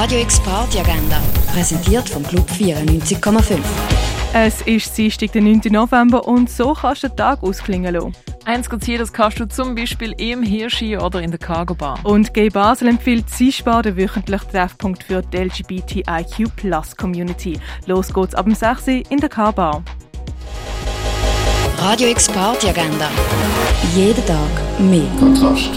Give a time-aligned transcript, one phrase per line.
[0.00, 1.20] Radio X Party Agenda,
[1.52, 3.58] präsentiert vom Club 94,5.
[4.32, 5.62] Es ist Dienstag, der 9.
[5.70, 8.14] November und so kannst du den Tag ausklingen lassen.
[8.44, 11.98] Eins ziehen, das kannst du zum Beispiel im Hirschi oder in der Cargo Bar.
[12.04, 17.58] Und G Basel empfiehlt Zischbar, den wöchentlichen Treffpunkt für die LGBTIQ Plus Community.
[17.86, 18.86] Los geht's ab dem 6.
[18.86, 19.82] in der Cargo Bar.
[21.78, 23.10] Radio X Party Agenda.
[23.96, 25.10] Jeden Tag mehr.
[25.18, 25.72] Kontrast.